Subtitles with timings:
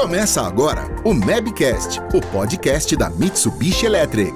[0.00, 4.32] Começa agora o Mabcast, o podcast da Mitsubishi Electric.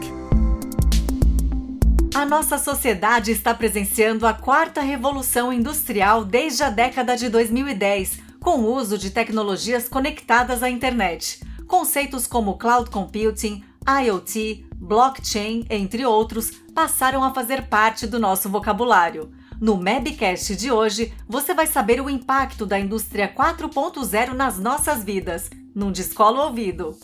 [2.14, 8.58] A nossa sociedade está presenciando a quarta revolução industrial desde a década de 2010, com
[8.58, 11.40] o uso de tecnologias conectadas à internet.
[11.66, 19.32] Conceitos como cloud computing, IoT, blockchain, entre outros, passaram a fazer parte do nosso vocabulário.
[19.60, 25.48] No Mabcast de hoje, você vai saber o impacto da indústria 4.0 nas nossas vidas.
[25.74, 26.96] Num descolo ouvido.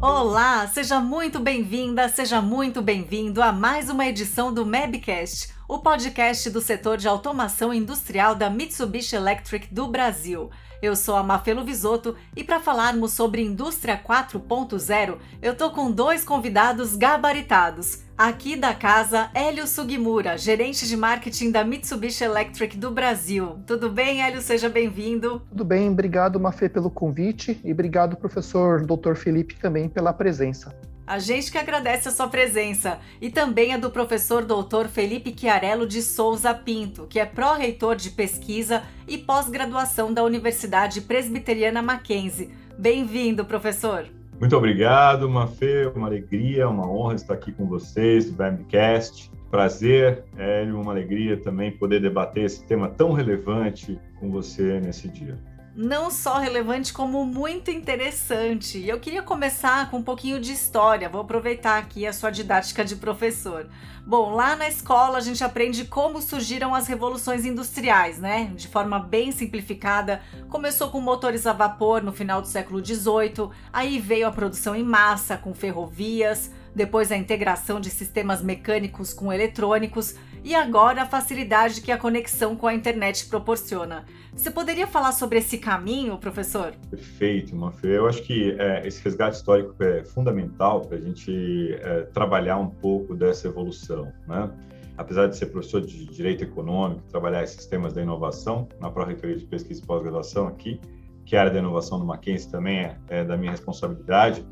[0.00, 6.48] Olá, seja muito bem-vinda, seja muito bem-vindo a mais uma edição do Mabcast, o podcast
[6.50, 10.48] do setor de automação industrial da Mitsubishi Electric do Brasil.
[10.80, 16.24] Eu sou a Mafelo Visoto e para falarmos sobre indústria 4.0, eu tô com dois
[16.24, 18.07] convidados gabaritados.
[18.18, 23.60] Aqui da casa, Hélio Sugimura, gerente de marketing da Mitsubishi Electric do Brasil.
[23.64, 24.42] Tudo bem, Hélio?
[24.42, 25.40] Seja bem-vindo.
[25.48, 29.14] Tudo bem, obrigado, Mafê, pelo convite e obrigado, professor Dr.
[29.14, 30.76] Felipe, também pela presença.
[31.06, 35.86] A gente que agradece a sua presença e também a do professor doutor Felipe Chiarello
[35.86, 42.52] de Souza Pinto, que é pró-reitor de pesquisa e pós-graduação da Universidade Presbiteriana Mackenzie.
[42.76, 44.17] Bem-vindo, professor.
[44.38, 49.30] Muito obrigado, Mafê, uma alegria, uma honra estar aqui com vocês do Bamcast.
[49.50, 55.36] Prazer, Hélio, uma alegria também poder debater esse tema tão relevante com você nesse dia
[55.78, 58.84] não só relevante, como muito interessante.
[58.84, 62.96] Eu queria começar com um pouquinho de história, vou aproveitar aqui a sua didática de
[62.96, 63.68] professor.
[64.04, 68.50] Bom, lá na escola a gente aprende como surgiram as revoluções industriais, né?
[68.56, 70.20] De forma bem simplificada.
[70.48, 74.82] Começou com motores a vapor no final do século XVIII, aí veio a produção em
[74.82, 81.80] massa com ferrovias, depois a integração de sistemas mecânicos com eletrônicos e agora a facilidade
[81.80, 84.04] que a conexão com a internet proporciona.
[84.34, 86.72] Você poderia falar sobre esse caminho, professor?
[86.90, 87.98] Perfeito, Mafê.
[87.98, 92.70] Eu acho que é, esse resgate histórico é fundamental para a gente é, trabalhar um
[92.70, 94.50] pouco dessa evolução, né?
[94.96, 99.44] Apesar de ser professor de Direito Econômico, trabalhar esses temas da inovação na Pró-Reitoria de
[99.44, 100.80] Pesquisa e Pós-Graduação aqui,
[101.24, 104.44] que a área da inovação do Mackenzie também é, é da minha responsabilidade,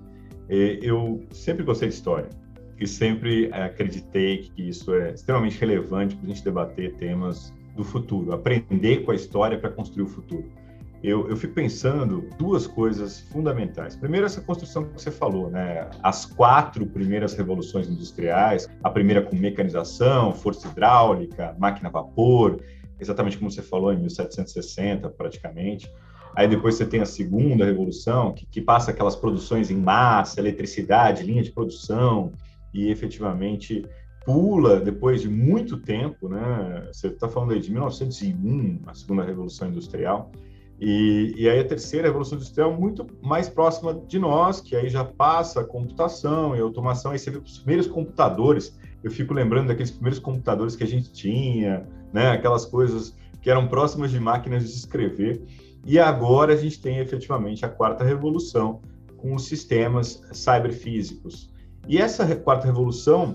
[0.48, 2.28] eu sempre gostei de história
[2.78, 7.84] e sempre é, acreditei que isso é extremamente relevante para a gente debater temas do
[7.84, 10.44] futuro, aprender com a história para construir o futuro.
[11.02, 13.94] Eu, eu, fico pensando duas coisas fundamentais.
[13.94, 15.88] Primeiro, essa construção que você falou, né?
[16.02, 22.60] As quatro primeiras revoluções industriais, a primeira com mecanização, força hidráulica, máquina a vapor,
[22.98, 25.92] exatamente como você falou, em 1760, praticamente.
[26.34, 31.22] Aí depois você tem a segunda revolução, que, que passa aquelas produções em massa, eletricidade,
[31.22, 32.32] linha de produção,
[32.76, 33.84] e efetivamente
[34.24, 36.88] pula depois de muito tempo, né?
[36.92, 40.30] Você está falando aí de 1901, a segunda revolução industrial,
[40.78, 45.02] e, e, aí a terceira revolução industrial muito mais próxima de nós, que aí já
[45.02, 49.90] passa a computação e automação, aí você vê os primeiros computadores, eu fico lembrando daqueles
[49.90, 52.30] primeiros computadores que a gente tinha, né?
[52.32, 55.40] Aquelas coisas que eram próximas de máquinas de escrever,
[55.86, 58.80] e agora a gente tem efetivamente a quarta revolução
[59.16, 61.48] com os sistemas cyberfísicos,
[61.88, 63.34] e essa quarta revolução,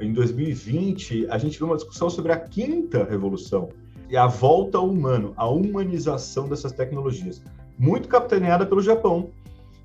[0.00, 3.68] em 2020, a gente viu uma discussão sobre a quinta revolução,
[4.08, 7.42] e a volta ao humano, a humanização dessas tecnologias,
[7.78, 9.30] muito capitaneada pelo Japão.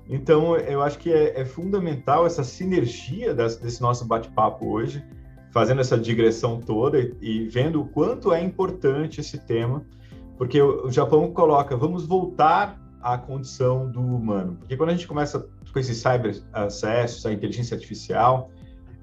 [0.08, 5.02] Então, eu acho que é, é fundamental essa sinergia desse, desse nosso bate-papo hoje,
[5.50, 9.84] fazendo essa digressão toda e, e, vendo o quanto é importante esse tema,
[10.36, 14.56] porque o, o Japão coloca, vamos voltar à condição do humano.
[14.58, 18.48] Porque quando a gente começa com esses cyber acessos, a inteligência artificial,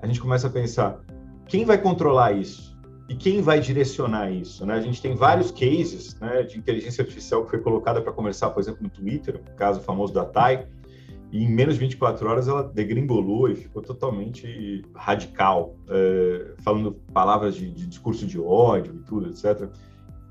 [0.02, 1.02] a gente começa a pensar
[1.46, 4.66] quem vai controlar isso e quem vai direcionar isso.
[4.66, 4.76] Né?
[4.76, 8.62] A gente tem vários cases né, de inteligência artificial que foi colocada para conversar, por
[8.62, 10.66] exemplo, no Twitter, o caso famoso da TAI,
[11.30, 17.56] e em menos de 24 horas ela degringolou e ficou totalmente radical, é, falando palavras
[17.56, 19.70] de, de discurso de ódio e tudo, etc.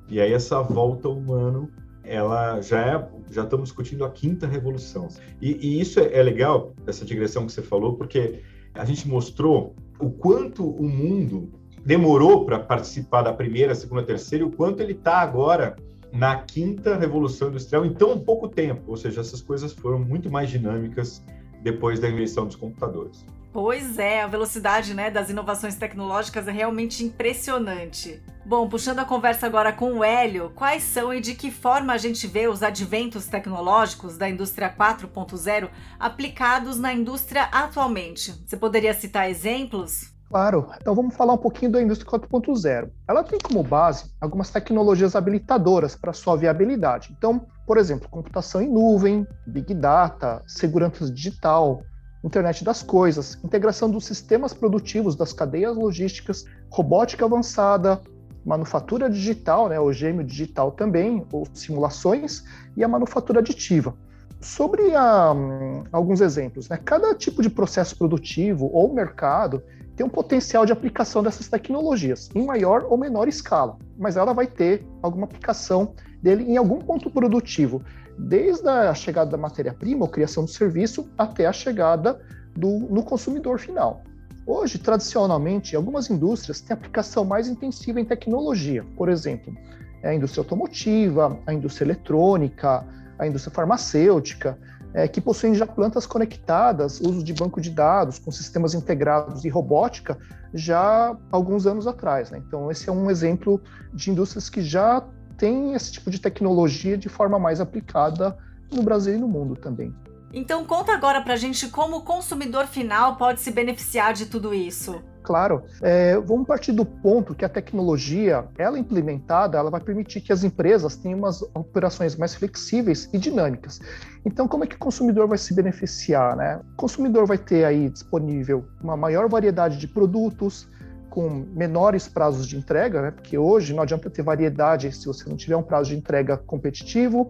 [0.09, 1.71] E aí essa volta humano
[2.05, 5.09] ela já é, já estamos discutindo a quinta revolução.
[5.41, 8.42] E, e isso é, é, legal, essa digressão que você falou, porque
[8.74, 11.53] a gente mostrou o quanto o mundo
[11.84, 15.77] demorou para participar da primeira, segunda, terceira, e o quanto ele está agora
[16.13, 18.83] na quinta revolução industrial em tão pouco tempo.
[18.89, 21.24] Ou seja, essas coisas foram muito mais dinâmicas
[21.63, 23.24] depois da invenção dos computadores.
[23.52, 28.22] Pois é, a velocidade né, das inovações tecnológicas é realmente impressionante.
[28.47, 31.98] Bom, puxando a conversa agora com o Hélio, quais são e de que forma a
[31.98, 35.68] gente vê os adventos tecnológicos da indústria 4.0
[35.98, 38.32] aplicados na indústria atualmente?
[38.47, 40.12] Você poderia citar exemplos?
[40.28, 40.68] Claro.
[40.80, 42.88] Então vamos falar um pouquinho da indústria 4.0.
[43.08, 47.12] Ela tem como base algumas tecnologias habilitadoras para sua viabilidade.
[47.18, 51.82] Então, por exemplo, computação em nuvem, big data, segurança digital,
[52.22, 58.01] internet das coisas, integração dos sistemas produtivos das cadeias logísticas, robótica avançada,
[58.45, 62.45] manufatura digital, né, o gêmeo digital também, ou simulações,
[62.77, 63.95] e a manufatura aditiva.
[64.41, 69.63] Sobre a, um, alguns exemplos, né, cada tipo de processo produtivo ou mercado
[69.95, 74.47] tem um potencial de aplicação dessas tecnologias, em maior ou menor escala, mas ela vai
[74.47, 77.83] ter alguma aplicação dele em algum ponto produtivo,
[78.27, 82.21] desde a chegada da matéria-prima ou criação do serviço até a chegada
[82.57, 84.03] do, no consumidor final.
[84.47, 89.55] Hoje, tradicionalmente, algumas indústrias têm aplicação mais intensiva em tecnologia, por exemplo,
[90.03, 92.84] a indústria automotiva, a indústria eletrônica,
[93.19, 94.59] a indústria farmacêutica,
[94.93, 99.49] é, que possuem já plantas conectadas, uso de banco de dados com sistemas integrados e
[99.49, 100.19] robótica
[100.53, 102.31] já alguns anos atrás.
[102.31, 102.43] Né?
[102.45, 103.61] Então, esse é um exemplo
[103.93, 105.05] de indústrias que já
[105.41, 108.37] têm esse tipo de tecnologia de forma mais aplicada
[108.71, 109.92] no Brasil e no mundo também.
[110.33, 114.54] Então conta agora para a gente como o consumidor final pode se beneficiar de tudo
[114.54, 115.03] isso.
[115.22, 120.33] Claro, é, vamos partir do ponto que a tecnologia, ela implementada, ela vai permitir que
[120.33, 123.81] as empresas tenham umas operações mais flexíveis e dinâmicas.
[124.25, 126.36] Então, como é que o consumidor vai se beneficiar?
[126.36, 126.60] Né?
[126.72, 130.66] O consumidor vai ter aí disponível uma maior variedade de produtos,
[131.10, 133.10] com menores prazos de entrega, né?
[133.10, 137.28] porque hoje não adianta ter variedade se você não tiver um prazo de entrega competitivo,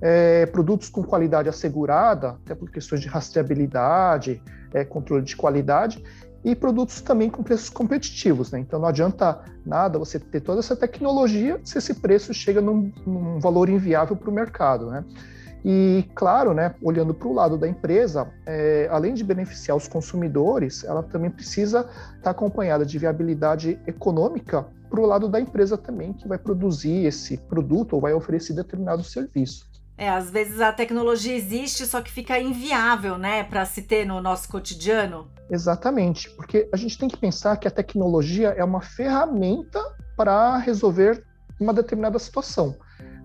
[0.00, 4.42] é, produtos com qualidade assegurada, até por questões de rastreabilidade,
[4.72, 6.02] é, controle de qualidade,
[6.44, 8.52] e produtos também com preços competitivos.
[8.52, 8.60] Né?
[8.60, 13.40] Então não adianta nada você ter toda essa tecnologia se esse preço chega num, num
[13.40, 14.86] valor inviável para o mercado.
[14.90, 15.04] Né?
[15.68, 20.84] E, claro, né, olhando para o lado da empresa, é, além de beneficiar os consumidores,
[20.84, 26.12] ela também precisa estar tá acompanhada de viabilidade econômica para o lado da empresa também,
[26.12, 29.66] que vai produzir esse produto ou vai oferecer determinado serviço.
[29.98, 34.20] É, às vezes a tecnologia existe, só que fica inviável, né, para se ter no
[34.20, 35.26] nosso cotidiano.
[35.50, 39.82] Exatamente, porque a gente tem que pensar que a tecnologia é uma ferramenta
[40.16, 41.24] para resolver
[41.58, 42.76] uma determinada situação.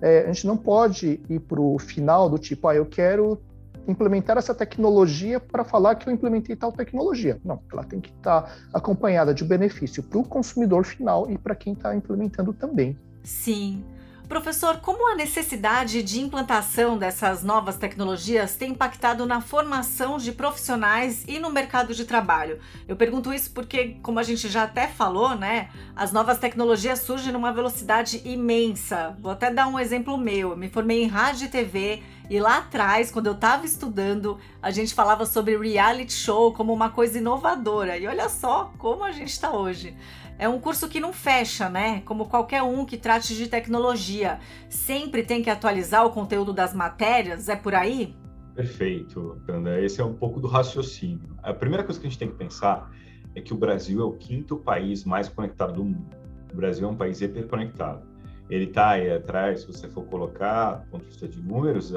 [0.02, 3.40] É, a gente não pode ir para o final do tipo, ah, eu quero
[3.88, 7.40] implementar essa tecnologia para falar que eu implementei tal tecnologia.
[7.44, 11.56] Não, ela tem que estar tá acompanhada de benefício para o consumidor final e para
[11.56, 12.98] quem está implementando também.
[13.24, 13.84] Sim.
[14.32, 21.26] Professor, como a necessidade de implantação dessas novas tecnologias tem impactado na formação de profissionais
[21.28, 22.58] e no mercado de trabalho?
[22.88, 27.34] Eu pergunto isso porque, como a gente já até falou, né, as novas tecnologias surgem
[27.34, 29.18] numa velocidade imensa.
[29.20, 30.52] Vou até dar um exemplo meu.
[30.52, 34.72] Eu me formei em rádio e TV e lá atrás, quando eu estava estudando, a
[34.72, 37.98] gente falava sobre reality show como uma coisa inovadora.
[37.98, 39.94] E olha só como a gente está hoje.
[40.42, 42.02] É um curso que não fecha, né?
[42.04, 44.40] Como qualquer um que trate de tecnologia.
[44.68, 48.16] Sempre tem que atualizar o conteúdo das matérias, é por aí?
[48.56, 49.80] Perfeito, Kanda.
[49.80, 51.38] Esse é um pouco do raciocínio.
[51.44, 52.90] A primeira coisa que a gente tem que pensar
[53.36, 56.10] é que o Brasil é o quinto país mais conectado do mundo.
[56.52, 58.11] O Brasil é um país hiperconectado
[58.52, 61.94] ele está aí atrás, se você for colocar, do ponto de vista de números,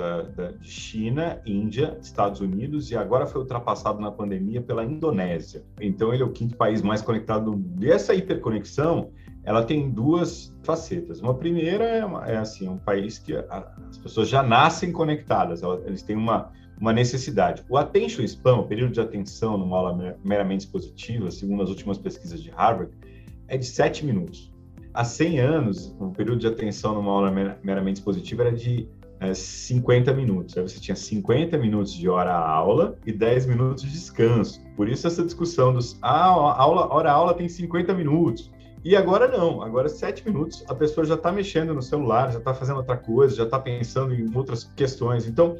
[0.60, 5.64] de China, Índia, Estados Unidos e agora foi ultrapassado na pandemia pela Indonésia.
[5.80, 7.60] Então ele é o quinto país mais conectado.
[7.80, 9.10] E essa hiperconexão,
[9.42, 11.20] ela tem duas facetas.
[11.20, 15.60] Uma primeira é, uma, é assim, um país que a, as pessoas já nascem conectadas,
[15.84, 17.64] eles têm uma uma necessidade.
[17.68, 22.42] O attention span, o período de atenção numa aula meramente expositiva, segundo as últimas pesquisas
[22.42, 22.92] de Harvard,
[23.46, 24.52] é de 7 minutos
[24.94, 27.30] há 100 anos, o período de atenção numa aula
[27.62, 30.56] meramente expositiva era de é, 50 minutos.
[30.56, 34.62] Aí você tinha 50 minutos de hora-aula e 10 minutos de descanso.
[34.76, 38.52] Por isso essa discussão dos ah, aula, hora-aula tem 50 minutos.
[38.84, 42.54] E agora não, agora 7 minutos a pessoa já está mexendo no celular, já está
[42.54, 45.26] fazendo outra coisa, já está pensando em outras questões.
[45.26, 45.56] Então,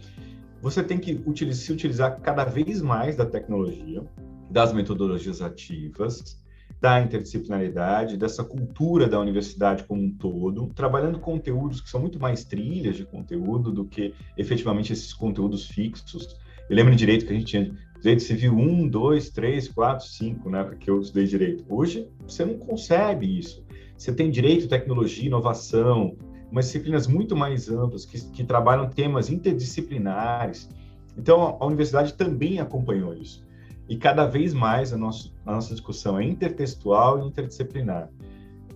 [0.61, 4.03] você tem que utilizar, se utilizar cada vez mais da tecnologia,
[4.51, 6.39] das metodologias ativas,
[6.81, 12.45] da interdisciplinaridade, dessa cultura da universidade como um todo, trabalhando conteúdos que são muito mais
[12.45, 16.37] trilhas de conteúdo do que efetivamente esses conteúdos fixos.
[16.69, 20.63] Eu lembro direito que a gente tinha direito civil 1, 2, 3, 4, 5, né,
[20.63, 21.65] porque eu estudei direito.
[21.69, 23.65] Hoje, você não concebe isso.
[23.97, 26.17] Você tem direito, tecnologia, inovação,
[26.51, 30.69] umas disciplinas muito mais amplas que, que trabalham temas interdisciplinares.
[31.17, 33.45] Então, a universidade também acompanhou isso.
[33.89, 38.09] E cada vez mais a, nosso, a nossa discussão é intertextual e interdisciplinar.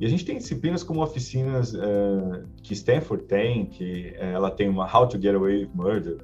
[0.01, 4.69] E a gente tem disciplinas como oficinas uh, que Stanford tem, que uh, ela tem
[4.69, 6.19] uma How to Get Away with Murder.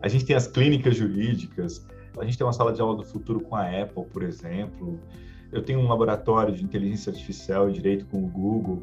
[0.00, 1.84] A gente tem as clínicas jurídicas.
[2.18, 5.00] A gente tem uma sala de aula do futuro com a Apple, por exemplo.
[5.52, 8.82] eu tenho um laboratório de inteligência artificial e direito com o Google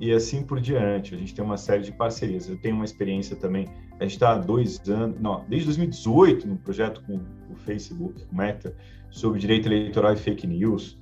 [0.00, 1.14] e assim por diante.
[1.14, 2.48] A gente tem uma série de parcerias.
[2.48, 3.68] Eu tenho uma experiência também.
[4.00, 8.34] A gente está há dois anos, não, desde 2018, no projeto com o Facebook, o
[8.34, 8.74] Meta,
[9.10, 10.98] sobre direito eleitoral e fake news.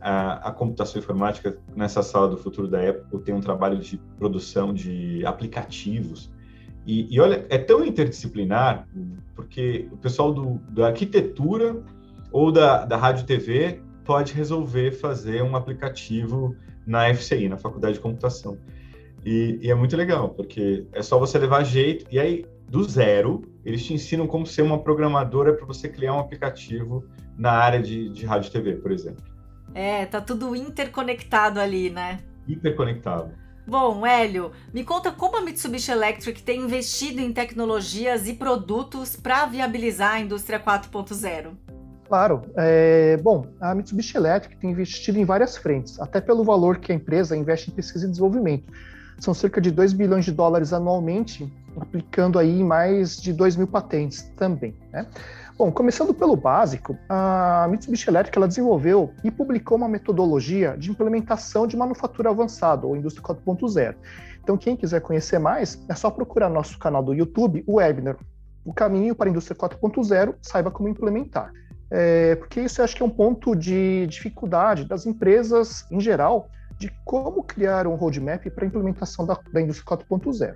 [0.00, 4.74] A, a, computação informática nessa sala do futuro da Apple tem um trabalho de produção
[4.74, 6.30] de aplicativos.
[6.84, 8.86] E, e olha, é tão interdisciplinar,
[9.36, 11.80] porque o pessoal do, da arquitetura
[12.32, 18.00] ou da, da rádio TV pode resolver fazer um aplicativo na FCI, na Faculdade de
[18.00, 18.58] Computação.
[19.24, 23.42] E, e, é muito legal, porque é só você levar jeito, e aí, do zero,
[23.64, 27.04] eles te ensinam como ser uma programadora para você criar um aplicativo
[27.38, 29.22] na área de, de rádio e TV, por exemplo.
[29.74, 32.18] É, tá tudo interconectado ali, né?
[32.48, 33.32] Hiperconectado.
[33.66, 39.46] Bom, Hélio, me conta como a Mitsubishi Electric tem investido em tecnologias e produtos para
[39.46, 41.71] viabilizar a indústria 4.0.
[42.12, 42.42] Claro.
[42.58, 46.94] É, bom, a Mitsubishi Electric tem investido em várias frentes, até pelo valor que a
[46.94, 48.70] empresa investe em pesquisa e desenvolvimento.
[49.18, 54.30] São cerca de 2 bilhões de dólares anualmente, aplicando aí mais de 2 mil patentes
[54.36, 54.76] também.
[54.92, 55.06] Né?
[55.56, 61.66] Bom, começando pelo básico, a Mitsubishi Electric ela desenvolveu e publicou uma metodologia de implementação
[61.66, 63.94] de manufatura avançada, ou Indústria 4.0.
[64.42, 68.18] Então, quem quiser conhecer mais, é só procurar nosso canal do YouTube, o webinar
[68.66, 71.50] O Caminho para a Indústria 4.0, saiba como implementar
[71.94, 76.48] é, porque isso eu acho que é um ponto de dificuldade das empresas em geral
[76.78, 80.54] de como criar um roadmap para a implementação da, da indústria 4.0.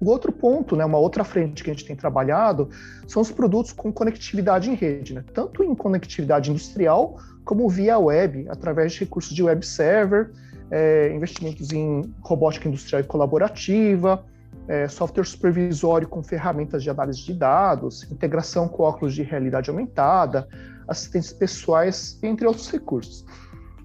[0.00, 2.68] O outro ponto, né, uma outra frente que a gente tem trabalhado,
[3.06, 8.46] são os produtos com conectividade em rede, né, tanto em conectividade industrial como via web,
[8.48, 10.32] através de recursos de web server,
[10.72, 14.24] é, investimentos em robótica industrial e colaborativa,
[14.68, 20.48] é, software supervisório com ferramentas de análise de dados, integração com óculos de realidade aumentada,
[20.88, 23.24] assistentes pessoais, entre outros recursos.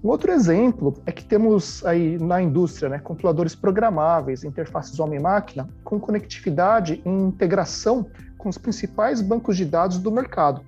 [0.02, 6.00] Um outro exemplo é que temos aí na indústria né, controladores programáveis, interfaces homem-máquina, com
[6.00, 8.06] conectividade e integração
[8.38, 10.62] com os principais bancos de dados do mercado.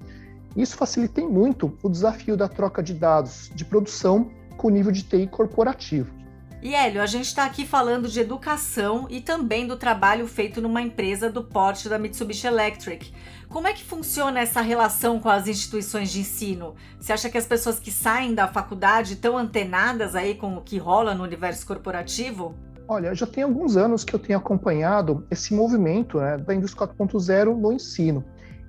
[0.54, 5.02] Isso facilita muito o desafio da troca de dados de produção com o nível de
[5.02, 6.21] TI corporativo.
[6.62, 10.80] E Hélio, a gente está aqui falando de educação e também do trabalho feito numa
[10.80, 13.12] empresa do porte da Mitsubishi Electric.
[13.48, 16.76] Como é que funciona essa relação com as instituições de ensino?
[17.00, 20.78] Você acha que as pessoas que saem da faculdade estão antenadas aí com o que
[20.78, 22.54] rola no universo corporativo?
[22.86, 27.56] Olha, já tem alguns anos que eu tenho acompanhado esse movimento né, da indústria 4.0
[27.56, 28.24] no ensino.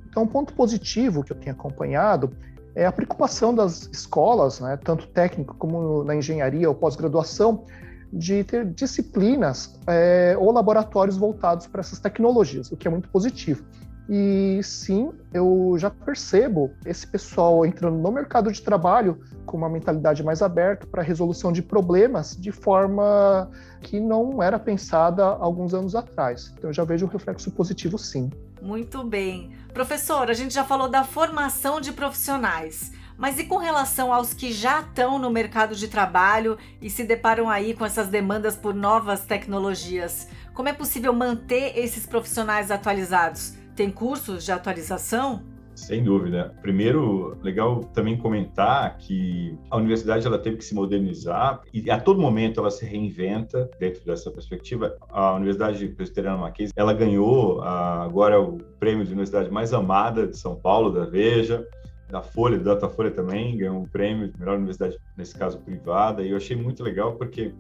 [0.10, 2.36] Então, um ponto positivo que eu tenho acompanhado
[2.76, 7.66] é a preocupação das escolas, né, tanto técnico como na engenharia ou pós-graduação,
[8.12, 13.64] de ter disciplinas é, ou laboratórios voltados para essas tecnologias, o que é muito positivo.
[14.10, 20.22] E sim, eu já percebo esse pessoal entrando no mercado de trabalho com uma mentalidade
[20.22, 23.50] mais aberta para a resolução de problemas de forma
[23.82, 26.54] que não era pensada alguns anos atrás.
[26.58, 28.30] Então eu já vejo um reflexo positivo sim.
[28.64, 29.52] Muito bem.
[29.74, 32.94] Professor, a gente já falou da formação de profissionais.
[33.18, 37.50] Mas e com relação aos que já estão no mercado de trabalho e se deparam
[37.50, 40.30] aí com essas demandas por novas tecnologias?
[40.54, 43.54] Como é possível manter esses profissionais atualizados?
[43.76, 45.44] Tem cursos de atualização?
[45.84, 46.56] Sem dúvida.
[46.62, 52.22] Primeiro, legal também comentar que a universidade ela teve que se modernizar e a todo
[52.22, 54.96] momento ela se reinventa dentro dessa perspectiva.
[55.10, 60.56] A Universidade Presbiteriana Mackenzie, ela ganhou agora o prêmio de universidade mais amada de São
[60.56, 61.68] Paulo, da Veja
[62.10, 66.30] da Folha, do Datafolha também, ganhou um prêmio de melhor universidade, nesse caso privada, e
[66.30, 67.52] eu achei muito legal porque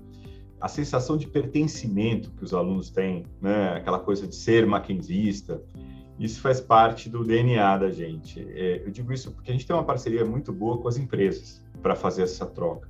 [0.61, 5.59] a sensação de pertencimento que os alunos têm, né, aquela coisa de ser maquinzista,
[6.19, 8.39] isso faz parte do DNA da gente.
[8.51, 11.61] É, eu digo isso porque a gente tem uma parceria muito boa com as empresas
[11.81, 12.87] para fazer essa troca.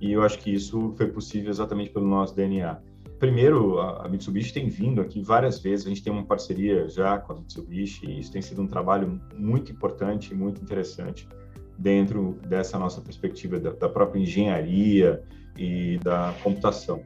[0.00, 2.78] E eu acho que isso foi possível exatamente pelo nosso DNA.
[3.18, 7.32] Primeiro, a Mitsubishi tem vindo aqui várias vezes, a gente tem uma parceria já com
[7.32, 11.26] a Mitsubishi, e isso tem sido um trabalho muito importante e muito interessante
[11.78, 15.22] dentro dessa nossa perspectiva da, da própria engenharia
[15.56, 17.02] e da computação.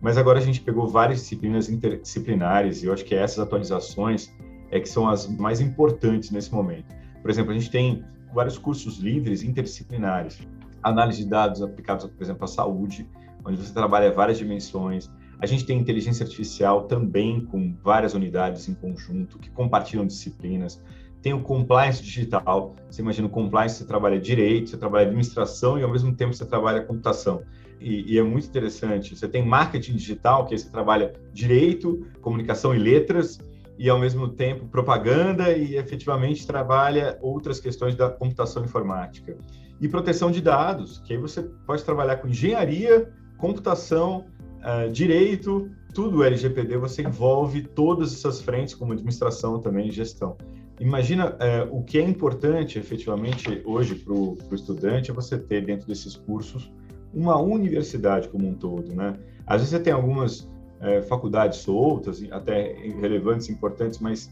[0.00, 4.32] Mas agora a gente pegou várias disciplinas interdisciplinares e eu acho que essas atualizações
[4.70, 6.94] é que são as mais importantes nesse momento.
[7.22, 10.38] Por exemplo, a gente tem vários cursos livres interdisciplinares,
[10.82, 13.08] análise de dados aplicados, por exemplo, à saúde,
[13.44, 15.10] onde você trabalha várias dimensões,
[15.40, 20.82] a gente tem inteligência artificial também com várias unidades em conjunto que compartilham disciplinas.
[21.22, 22.74] Tem o compliance digital.
[22.90, 26.44] Você imagina o compliance, você trabalha direito, você trabalha administração e ao mesmo tempo você
[26.44, 27.42] trabalha computação.
[27.80, 29.16] E, e, é muito interessante.
[29.16, 33.38] Você tem marketing digital, que você trabalha direito, comunicação e letras,
[33.78, 39.36] e ao mesmo tempo propaganda e efetivamente trabalha outras questões da computação informática.
[39.80, 44.24] e proteção de dados, que aí você pode trabalhar com engenharia, computação,
[44.58, 50.36] uh, direito, tudo LGPD, você envolve todas essas frentes, como administração também gestão.
[50.80, 55.86] Imagina uh, o que é importante, efetivamente, hoje para o estudante, é você ter dentro
[55.86, 56.72] desses cursos
[57.14, 59.14] uma universidade como um todo, né?
[59.46, 60.48] Às vezes você tem algumas
[60.80, 64.30] uh, faculdades soltas, até relevantes, importantes, mas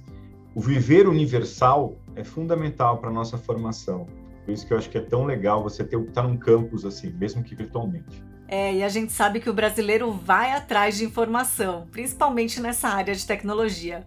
[0.55, 4.07] o viver universal é fundamental para a nossa formação.
[4.45, 6.85] Por isso que eu acho que é tão legal você ter estar tá num campus
[6.85, 8.25] assim, mesmo que virtualmente.
[8.49, 13.15] É, e a gente sabe que o brasileiro vai atrás de informação, principalmente nessa área
[13.15, 14.05] de tecnologia.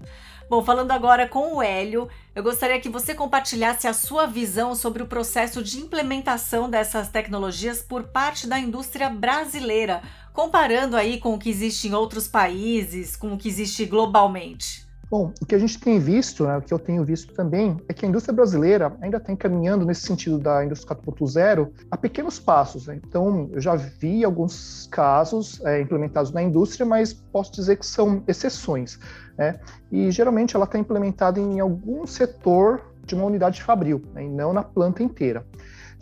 [0.50, 5.04] Bom, falando agora com o Hélio, eu gostaria que você compartilhasse a sua visão sobre
[5.04, 10.02] o processo de implementação dessas tecnologias por parte da indústria brasileira,
[10.34, 14.89] comparando aí com o que existe em outros países, com o que existe globalmente.
[15.10, 17.94] Bom, o que a gente tem visto, né, o que eu tenho visto também, é
[17.94, 22.86] que a indústria brasileira ainda está encaminhando nesse sentido da indústria 4.0 a pequenos passos.
[22.86, 23.00] Né?
[23.04, 28.24] Então, eu já vi alguns casos é, implementados na indústria, mas posso dizer que são
[28.28, 29.00] exceções.
[29.36, 29.60] Né?
[29.92, 34.54] E geralmente ela está implementada em algum setor de uma unidade fabril, né, e não
[34.54, 35.44] na planta inteira.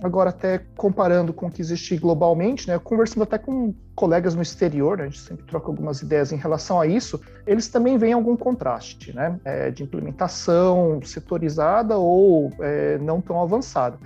[0.01, 4.97] Agora, até comparando com o que existe globalmente, né, conversando até com colegas no exterior,
[4.97, 8.37] né, a gente sempre troca algumas ideias em relação a isso, eles também veem algum
[8.37, 13.97] contraste né, é, de implementação setorizada ou é, não tão avançada.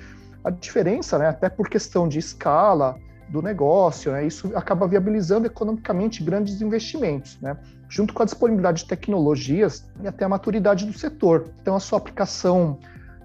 [0.43, 6.24] A diferença, né, até por questão de escala do negócio, né, isso acaba viabilizando economicamente
[6.24, 7.57] grandes investimentos, né,
[7.89, 11.50] junto com a disponibilidade de tecnologias e até a maturidade do setor.
[11.62, 12.79] Então, a sua aplicação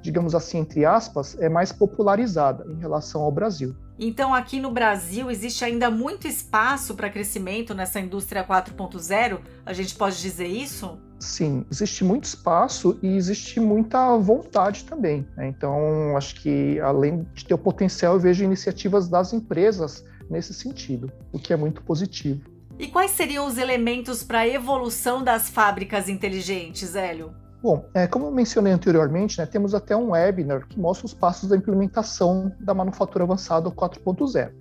[0.07, 3.75] digamos assim, entre aspas, é mais popularizada em relação ao Brasil.
[3.99, 9.41] Então, aqui no Brasil, existe ainda muito espaço para crescimento nessa indústria 4.0?
[9.65, 10.97] A gente pode dizer isso?
[11.19, 15.27] Sim, existe muito espaço e existe muita vontade também.
[15.37, 15.49] Né?
[15.49, 21.11] Então, acho que além de ter o potencial, eu vejo iniciativas das empresas nesse sentido,
[21.33, 22.43] o que é muito positivo.
[22.79, 27.35] E quais seriam os elementos para a evolução das fábricas inteligentes, Hélio?
[27.67, 31.49] Bom, é, como eu mencionei anteriormente, né, temos até um webinar que mostra os passos
[31.49, 34.53] da implementação da manufatura avançada 4.0.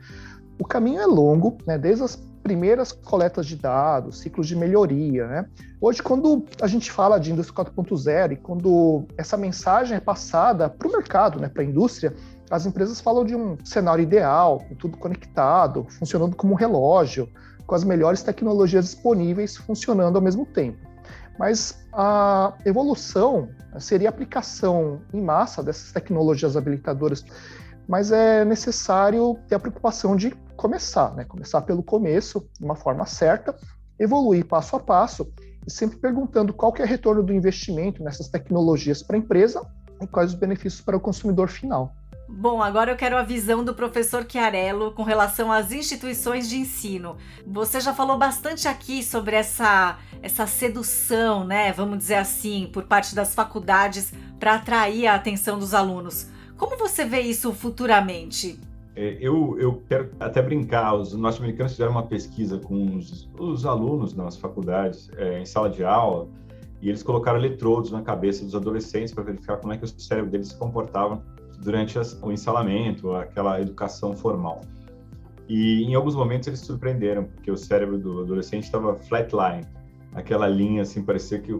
[0.57, 5.27] O caminho é longo, né, desde as primeiras coletas de dados, ciclos de melhoria.
[5.27, 5.45] Né?
[5.79, 10.87] Hoje, quando a gente fala de indústria 4.0 e quando essa mensagem é passada para
[10.87, 12.11] o mercado, né, para a indústria,
[12.49, 17.29] as empresas falam de um cenário ideal, tudo conectado, funcionando como um relógio,
[17.67, 20.79] com as melhores tecnologias disponíveis funcionando ao mesmo tempo.
[21.37, 27.23] Mas a evolução seria a aplicação em massa dessas tecnologias habilitadoras,
[27.87, 31.23] mas é necessário ter a preocupação de começar, né?
[31.23, 33.55] começar pelo começo, de uma forma certa,
[33.97, 35.31] evoluir passo a passo
[35.65, 39.65] e sempre perguntando qual que é o retorno do investimento nessas tecnologias para a empresa
[40.01, 41.95] e quais os benefícios para o consumidor final.
[42.27, 47.17] Bom, agora eu quero a visão do professor Chiarello com relação às instituições de ensino.
[47.45, 51.71] Você já falou bastante aqui sobre essa, essa sedução, né?
[51.71, 56.27] Vamos dizer assim, por parte das faculdades para atrair a atenção dos alunos.
[56.57, 58.59] Como você vê isso futuramente?
[58.95, 64.15] É, eu, eu quero até brincar, os norte-americanos fizeram uma pesquisa com os, os alunos
[64.15, 66.27] nas faculdades, é, em sala de aula,
[66.81, 70.31] e eles colocaram eletrodos na cabeça dos adolescentes para verificar como é que o cérebro
[70.31, 71.21] deles se comportava
[71.59, 74.61] durante o ensalamento, aquela educação formal.
[75.47, 79.65] E em alguns momentos eles surpreenderam, porque o cérebro do adolescente estava flatline,
[80.13, 81.53] aquela linha assim, parecia que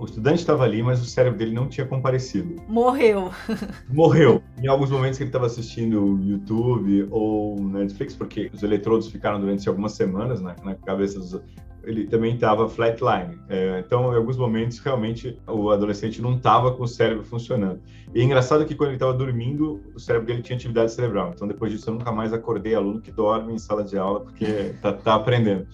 [0.00, 2.56] o, estudante estava ali, mas o cérebro dele não tinha comparecido.
[2.68, 3.30] Morreu.
[3.88, 4.42] Morreu.
[4.62, 9.68] Em alguns momentos que ele estava assistindo YouTube ou Netflix, porque os eletrodos ficaram durante
[9.68, 11.40] algumas semanas na, na cabeça dos,
[11.84, 13.38] ele também estava flatline.
[13.48, 17.80] É, então, em alguns momentos, realmente, o adolescente não estava com o cérebro funcionando.
[18.14, 21.32] E é engraçado que quando ele estava dormindo, o cérebro dele tinha atividade cerebral.
[21.34, 24.44] Então, depois disso, eu nunca mais acordei aluno que dorme em sala de aula porque
[24.44, 25.66] está tá aprendendo.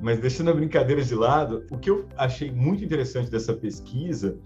[0.00, 4.38] Mas deixando a brincadeira de lado, o que eu achei muito interessante dessa pesquisa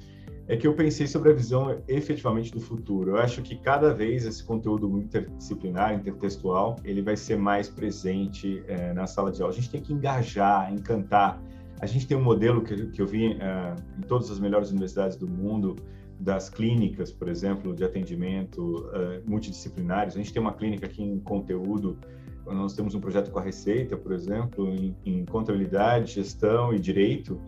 [0.46, 3.12] é que eu pensei sobre a visão efetivamente do futuro.
[3.12, 8.92] Eu acho que cada vez esse conteúdo interdisciplinar, intertextual, ele vai ser mais presente é,
[8.92, 9.52] na sala de aula.
[9.52, 11.40] A gente tem que engajar, encantar.
[11.80, 15.16] A gente tem um modelo que, que eu vi é, em todas as melhores universidades
[15.16, 15.76] do mundo,
[16.20, 20.14] das clínicas, por exemplo, de atendimento uh, multidisciplinares.
[20.14, 21.98] A gente tem uma clínica aqui em conteúdo,
[22.46, 27.40] nós temos um projeto com a Receita, por exemplo, em, em contabilidade, gestão e direito,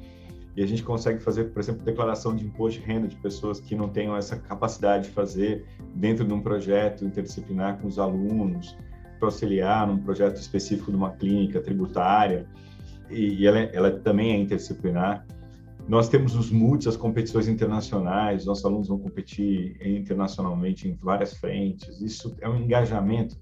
[0.55, 3.75] e a gente consegue fazer, por exemplo, declaração de imposto de renda de pessoas que
[3.75, 8.77] não tenham essa capacidade de fazer dentro de um projeto interdisciplinar com os alunos,
[9.19, 12.47] para auxiliar num projeto específico de uma clínica tributária,
[13.09, 15.25] e, e ela, ela, também é interdisciplinar.
[15.89, 22.01] Nós temos os MUTs, as competições internacionais, nossos alunos vão competir internacionalmente em várias frentes.
[22.01, 23.37] Isso é um engajamento.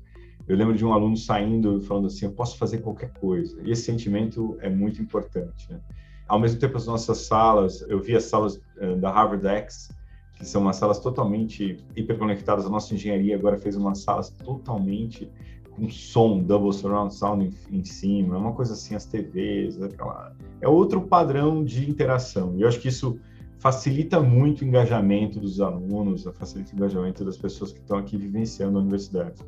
[0.50, 3.56] Eu lembro de um aluno saindo falando assim: eu posso fazer qualquer coisa.
[3.62, 5.70] E esse sentimento é muito importante.
[5.70, 5.78] Né?
[6.26, 9.90] Ao mesmo tempo, as nossas salas, eu vi as salas uh, da Harvard X,
[10.34, 12.66] que são umas salas totalmente hiperconectadas.
[12.66, 15.30] A nossa engenharia agora fez umas salas totalmente
[15.70, 20.34] com som, double surround sound em, em cima, é uma coisa assim, as TVs, aquela...
[20.60, 22.56] é outro padrão de interação.
[22.56, 23.20] E eu acho que isso
[23.60, 28.78] facilita muito o engajamento dos alunos, facilita o engajamento das pessoas que estão aqui vivenciando
[28.78, 29.40] a universidade.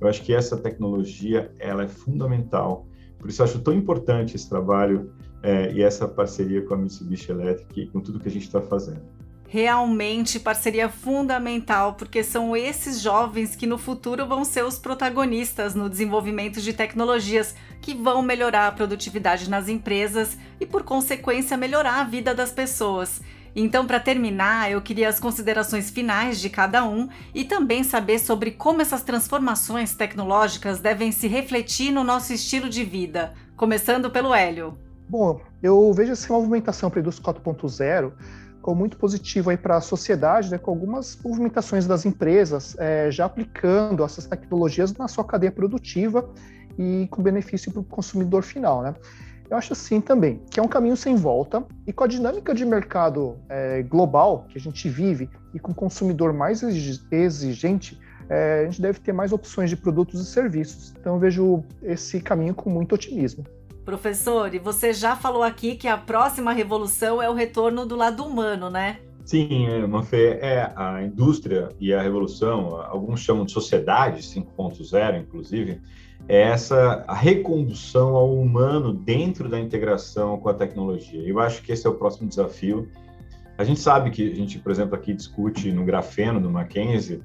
[0.00, 2.86] Eu acho que essa tecnologia ela é fundamental.
[3.18, 7.86] Por isso acho tão importante esse trabalho é, e essa parceria com a Mitsubishi Electric,
[7.88, 9.02] com tudo que a gente está fazendo
[9.52, 15.90] realmente parceria fundamental, porque são esses jovens que no futuro vão ser os protagonistas no
[15.90, 22.04] desenvolvimento de tecnologias que vão melhorar a produtividade nas empresas e, por consequência, melhorar a
[22.04, 23.20] vida das pessoas.
[23.54, 28.52] Então, para terminar, eu queria as considerações finais de cada um e também saber sobre
[28.52, 34.78] como essas transformações tecnológicas devem se refletir no nosso estilo de vida, começando pelo Hélio.
[35.08, 38.12] Bom, eu vejo essa movimentação para a indústria 4.0
[38.62, 44.04] como muito positivo para a sociedade, né, com algumas movimentações das empresas é, já aplicando
[44.04, 46.28] essas tecnologias na sua cadeia produtiva
[46.78, 48.82] e com benefício para o consumidor final.
[48.82, 48.94] Né?
[49.50, 52.64] Eu acho assim também, que é um caminho sem volta e com a dinâmica de
[52.64, 58.64] mercado é, global que a gente vive e com o consumidor mais exigente, é, a
[58.66, 60.94] gente deve ter mais opções de produtos e serviços.
[61.00, 63.44] Então eu vejo esse caminho com muito otimismo.
[63.84, 68.24] Professor, e você já falou aqui que a próxima revolução é o retorno do lado
[68.24, 69.00] humano, né?
[69.30, 75.80] Sim, é, Manfê, é a indústria e a revolução, alguns chamam de sociedade 5.0, inclusive,
[76.26, 81.22] é essa a recondução ao humano dentro da integração com a tecnologia.
[81.22, 82.88] Eu acho que esse é o próximo desafio.
[83.56, 87.22] A gente sabe que a gente, por exemplo, aqui discute no grafeno do Mackenzie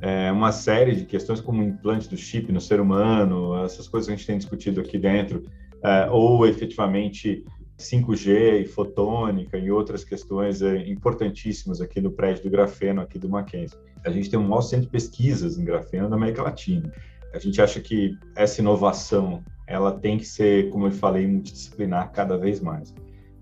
[0.00, 4.08] é, uma série de questões como o implante do chip no ser humano, essas coisas
[4.08, 5.44] que a gente tem discutido aqui dentro,
[5.84, 7.44] é, ou efetivamente
[7.78, 13.28] 5G e fotônica e outras questões é, importantíssimas aqui no prédio do grafeno, aqui do
[13.28, 13.76] Mackenzie.
[14.04, 16.92] A gente tem um maior centro de pesquisas em grafeno na América Latina.
[17.32, 22.36] A gente acha que essa inovação ela tem que ser, como eu falei, multidisciplinar cada
[22.36, 22.94] vez mais.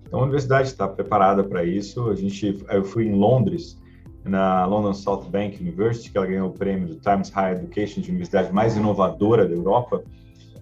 [0.07, 2.09] Então a universidade está preparada para isso.
[2.09, 3.77] A gente, eu fui em Londres
[4.23, 8.09] na London South Bank University, que ela ganhou o prêmio do Times Higher Education de
[8.09, 10.03] universidade mais inovadora da Europa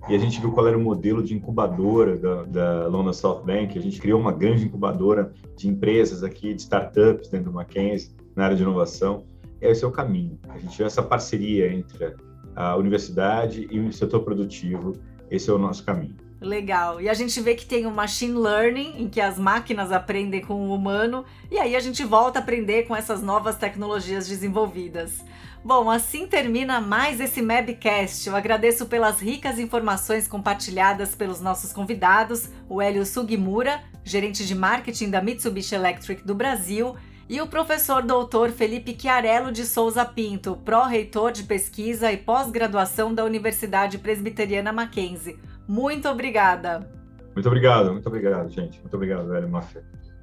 [0.10, 3.78] e a gente viu qual era o modelo de incubadora da, da London South Bank.
[3.78, 8.46] A gente criou uma grande incubadora de empresas aqui, de startups dentro do Mackenzie, na
[8.46, 9.24] área de inovação.
[9.62, 10.40] Esse é o caminho.
[10.50, 12.16] A gente vê essa parceria entre
[12.56, 14.96] a universidade e o setor produtivo.
[15.30, 16.16] Esse é o nosso caminho.
[16.42, 17.00] Legal.
[17.00, 20.56] E a gente vê que tem o machine learning, em que as máquinas aprendem com
[20.56, 25.24] o humano, e aí a gente volta a aprender com essas novas tecnologias desenvolvidas.
[25.63, 28.28] Bom, assim termina mais esse Mabcast.
[28.28, 35.12] Eu agradeço pelas ricas informações compartilhadas pelos nossos convidados, o Hélio Sugimura, gerente de marketing
[35.12, 36.95] da Mitsubishi Electric do Brasil,
[37.30, 43.24] e o professor doutor Felipe Chiarello de Souza Pinto, pró-reitor de pesquisa e pós-graduação da
[43.24, 45.38] Universidade Presbiteriana Mackenzie.
[45.67, 46.89] Muito obrigada.
[47.36, 48.80] Muito obrigado, muito obrigado, gente.
[48.82, 49.80] Muito obrigado, velho Mafê.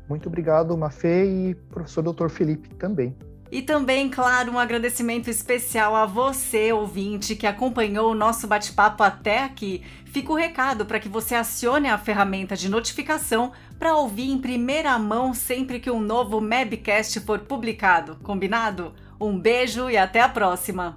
[0.09, 3.17] Muito obrigado, Mafê, e professor doutor Felipe também.
[3.51, 9.43] E também, claro, um agradecimento especial a você, ouvinte, que acompanhou o nosso bate-papo até
[9.45, 9.83] aqui.
[10.05, 14.99] Fica o recado para que você acione a ferramenta de notificação para ouvir em primeira
[14.99, 18.17] mão sempre que um novo Mabcast for publicado.
[18.23, 18.93] Combinado?
[19.21, 20.97] Um beijo e até a próxima!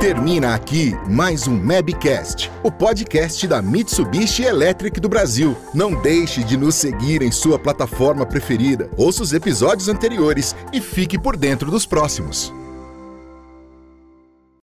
[0.00, 5.56] Termina aqui mais um Mabcast, o podcast da Mitsubishi Electric do Brasil.
[5.72, 8.90] Não deixe de nos seguir em sua plataforma preferida.
[8.96, 12.52] Ouça os episódios anteriores e fique por dentro dos próximos.